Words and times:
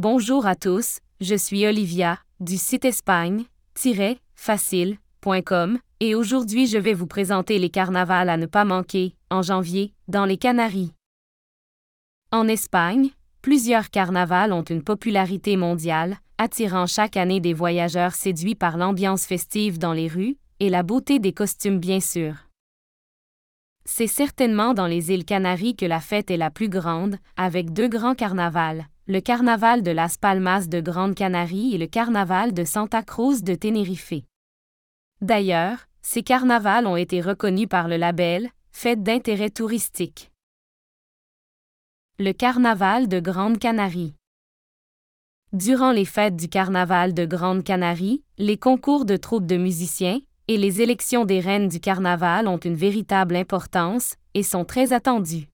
Bonjour 0.00 0.46
à 0.46 0.54
tous, 0.54 1.00
je 1.20 1.34
suis 1.34 1.66
Olivia, 1.66 2.20
du 2.38 2.56
site 2.56 2.84
espagne-facile.com, 2.84 5.78
et 5.98 6.14
aujourd'hui 6.14 6.68
je 6.68 6.78
vais 6.78 6.94
vous 6.94 7.08
présenter 7.08 7.58
les 7.58 7.68
carnavals 7.68 8.30
à 8.30 8.36
ne 8.36 8.46
pas 8.46 8.64
manquer, 8.64 9.16
en 9.28 9.42
janvier, 9.42 9.92
dans 10.06 10.24
les 10.24 10.36
Canaries. 10.36 10.92
En 12.30 12.46
Espagne, 12.46 13.10
plusieurs 13.42 13.90
carnavals 13.90 14.52
ont 14.52 14.62
une 14.62 14.84
popularité 14.84 15.56
mondiale, 15.56 16.18
attirant 16.38 16.86
chaque 16.86 17.16
année 17.16 17.40
des 17.40 17.52
voyageurs 17.52 18.14
séduits 18.14 18.54
par 18.54 18.76
l'ambiance 18.76 19.26
festive 19.26 19.80
dans 19.80 19.94
les 19.94 20.06
rues, 20.06 20.36
et 20.60 20.70
la 20.70 20.84
beauté 20.84 21.18
des 21.18 21.32
costumes 21.32 21.80
bien 21.80 21.98
sûr. 21.98 22.36
C'est 23.84 24.06
certainement 24.06 24.74
dans 24.74 24.86
les 24.86 25.10
îles 25.10 25.24
Canaries 25.24 25.74
que 25.74 25.86
la 25.86 25.98
fête 25.98 26.30
est 26.30 26.36
la 26.36 26.52
plus 26.52 26.68
grande, 26.68 27.16
avec 27.36 27.72
deux 27.72 27.88
grands 27.88 28.14
carnavals, 28.14 28.86
le 29.10 29.20
carnaval 29.22 29.82
de 29.82 29.90
Las 29.90 30.18
Palmas 30.18 30.66
de 30.68 30.82
Grande 30.82 31.14
Canarie 31.14 31.74
et 31.74 31.78
le 31.78 31.86
carnaval 31.86 32.52
de 32.52 32.62
Santa 32.64 33.02
Cruz 33.02 33.42
de 33.42 33.54
Tenerife. 33.54 34.12
D'ailleurs, 35.22 35.78
ces 36.02 36.22
carnavals 36.22 36.86
ont 36.86 36.96
été 36.96 37.22
reconnus 37.22 37.68
par 37.70 37.88
le 37.88 37.96
label 37.96 38.50
Fête 38.70 39.02
d'intérêt 39.02 39.48
touristique. 39.48 40.30
Le 42.18 42.32
carnaval 42.32 43.08
de 43.08 43.18
Grande 43.18 43.58
Canarie. 43.58 44.14
Durant 45.54 45.92
les 45.92 46.04
fêtes 46.04 46.36
du 46.36 46.50
carnaval 46.50 47.14
de 47.14 47.24
Grande 47.24 47.64
Canarie, 47.64 48.22
les 48.36 48.58
concours 48.58 49.06
de 49.06 49.16
troupes 49.16 49.46
de 49.46 49.56
musiciens, 49.56 50.20
et 50.48 50.58
les 50.58 50.82
élections 50.82 51.24
des 51.24 51.40
reines 51.40 51.68
du 51.68 51.80
carnaval 51.80 52.46
ont 52.46 52.58
une 52.58 52.76
véritable 52.76 53.36
importance 53.36 54.16
et 54.34 54.42
sont 54.42 54.66
très 54.66 54.92
attendues. 54.92 55.48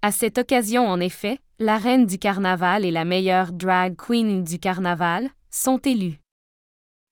À 0.00 0.12
cette 0.12 0.38
occasion, 0.38 0.88
en 0.88 0.98
effet, 1.00 1.40
la 1.58 1.78
reine 1.78 2.06
du 2.06 2.18
carnaval 2.18 2.84
et 2.84 2.90
la 2.90 3.04
meilleure 3.04 3.52
drag 3.52 3.96
queen 3.96 4.42
du 4.42 4.58
carnaval 4.58 5.30
sont 5.50 5.78
élues. 5.78 6.20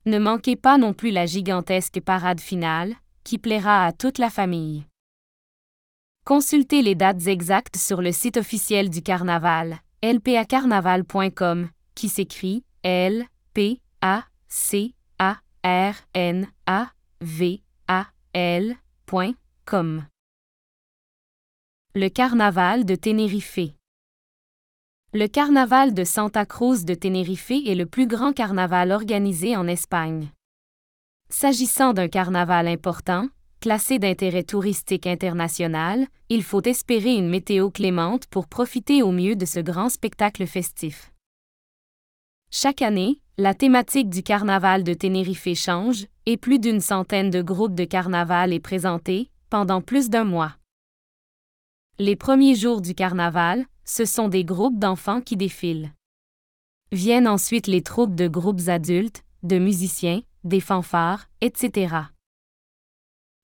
Ne 0.05 0.19
manquez 0.19 0.57
pas 0.57 0.79
non 0.79 0.95
plus 0.95 1.11
la 1.11 1.27
gigantesque 1.27 2.01
parade 2.01 2.41
finale, 2.41 2.95
qui 3.23 3.39
plaira 3.39 3.87
à 3.87 3.93
toute 3.93 4.19
la 4.19 4.31
famille. 4.31 4.85
Consultez 6.25 6.83
les 6.83 6.95
dates 6.95 7.27
exactes 7.27 7.77
sur 7.77 8.03
le 8.03 8.11
site 8.11 8.37
officiel 8.37 8.91
du 8.91 9.03
carnaval, 9.03 9.79
lpacarnaval.com, 10.03 11.69
qui 11.95 12.09
s'écrit 12.09 12.65
L 12.83 13.25
P 13.55 13.81
A 14.01 14.25
C 14.49 14.95
R 15.19 15.95
N 16.15 16.49
A 16.67 16.91
V 17.21 17.63
A 17.87 18.07
L.com. 18.35 20.07
Le 21.95 22.09
carnaval 22.09 22.85
de 22.85 22.95
Tenerife. 22.97 23.82
Le 25.15 25.27
carnaval 25.27 25.93
de 25.93 26.05
Santa 26.05 26.47
Cruz 26.47 26.87
de 26.87 26.95
Tenerife 26.95 27.51
est 27.51 27.75
le 27.75 27.85
plus 27.85 28.07
grand 28.07 28.33
carnaval 28.33 28.91
organisé 28.93 29.59
en 29.59 29.67
Espagne. 29.67 30.31
S'agissant 31.29 31.93
d'un 31.93 32.09
carnaval 32.09 32.67
important, 32.67 33.29
classé 33.61 33.99
d'intérêt 33.99 34.43
touristique 34.43 35.07
international, 35.07 36.07
il 36.31 36.43
faut 36.43 36.63
espérer 36.63 37.15
une 37.15 37.29
météo 37.29 37.69
clémente 37.69 38.27
pour 38.29 38.47
profiter 38.47 39.03
au 39.03 39.13
mieux 39.13 39.37
de 39.37 39.45
ce 39.45 39.61
grand 39.61 39.91
spectacle 39.91 40.47
festif. 40.47 41.13
Chaque 42.51 42.81
année, 42.81 43.21
la 43.37 43.53
thématique 43.53 44.09
du 44.09 44.23
carnaval 44.23 44.83
de 44.83 44.95
Tenerife 44.95 45.55
change, 45.55 46.07
et 46.25 46.39
plus 46.39 46.59
d'une 46.59 46.81
centaine 46.81 47.29
de 47.29 47.43
groupes 47.43 47.75
de 47.75 47.85
carnaval 47.85 48.55
est 48.55 48.61
présenté, 48.61 49.31
pendant 49.51 49.83
plus 49.83 50.09
d'un 50.09 50.25
mois. 50.25 50.55
Les 51.99 52.17
premiers 52.17 52.55
jours 52.55 52.81
du 52.81 52.95
carnaval, 52.95 53.67
ce 53.85 54.05
sont 54.05 54.29
des 54.29 54.45
groupes 54.45 54.79
d'enfants 54.79 55.21
qui 55.21 55.37
défilent. 55.37 55.93
Viennent 56.93 57.29
ensuite 57.29 57.67
les 57.67 57.83
troupes 57.83 58.15
de 58.15 58.29
groupes 58.29 58.69
adultes, 58.69 59.25
de 59.43 59.59
musiciens, 59.59 60.23
des 60.45 60.61
fanfares, 60.61 61.29
etc. 61.41 61.97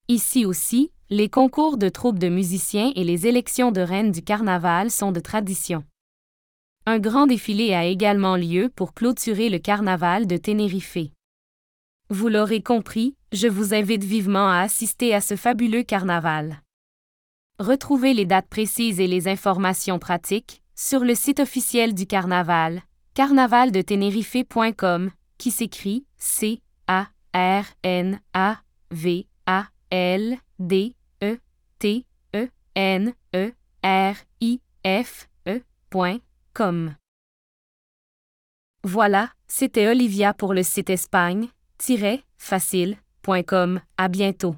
Ici 0.09 0.45
aussi, 0.45 0.91
les 1.11 1.29
concours 1.29 1.79
de 1.79 1.89
troupes 1.89 2.19
de 2.19 2.29
musiciens 2.29 2.93
et 2.95 3.05
les 3.05 3.27
élections 3.27 3.73
de 3.73 3.81
reines 3.81 4.13
du 4.13 4.23
carnaval 4.23 4.91
sont 4.91 5.13
de 5.13 5.21
tradition. 5.21 5.85
Un 6.87 6.99
grand 6.99 7.27
défilé 7.27 7.75
a 7.75 7.85
également 7.85 8.37
lieu 8.37 8.71
pour 8.75 8.95
clôturer 8.95 9.51
le 9.51 9.59
carnaval 9.59 10.27
de 10.27 10.37
Tenerife. 10.37 10.99
Vous 12.11 12.29
l'aurez 12.29 12.63
compris, 12.63 13.15
je 13.33 13.49
vous 13.49 13.75
invite 13.75 14.05
vivement 14.05 14.49
à 14.49 14.61
assister 14.61 15.15
à 15.15 15.21
ce 15.21 15.37
fabuleux 15.37 15.83
carnaval. 15.83 16.63
Retrouvez 17.59 18.15
les 18.15 18.25
dates 18.25 18.49
précises 18.49 19.01
et 19.01 19.09
les 19.09 19.27
informations 19.27 19.99
pratiques 19.99 20.63
sur 20.77 21.01
le 21.01 21.17
site 21.17 21.41
officiel 21.41 21.93
du 21.93 22.07
carnaval, 22.07 22.83
carnavaldetenerife.com, 23.15 25.11
qui 25.39 25.51
s'écrit 25.51 26.07
C 26.17 26.61
A 26.87 27.09
R 27.35 27.65
N 27.83 28.21
A 28.33 28.59
V 28.93 29.27
A 29.47 29.65
L 29.91 30.39
D 30.61 30.95
E 31.23 31.39
T 31.81 32.07
E 32.37 32.47
N 32.77 33.13
E 33.35 33.51
R 33.83 34.15
I 34.41 34.61
F 34.85 35.29
E. 35.49 35.61
Voilà, 38.85 39.33
c'était 39.49 39.89
Olivia 39.89 40.33
pour 40.33 40.55
le 40.55 40.63
site 40.63 40.91
espagne-facile.com. 40.91 43.81
À 43.97 44.09
bientôt. 44.09 44.55